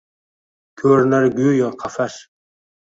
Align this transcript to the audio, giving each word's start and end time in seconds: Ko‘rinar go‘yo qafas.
Ko‘rinar 0.83 1.29
go‘yo 1.39 1.71
qafas. 1.85 2.21